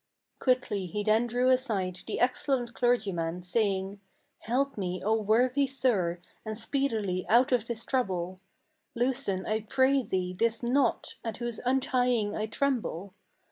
[0.39, 3.99] Quickly he then drew aside the excellent clergyman, saying:
[4.39, 8.39] "Help me, O worthy sir, and speedily out of this trouble;
[8.95, 13.13] Loosen, I pray thee, this knot, at whose untying I tremble.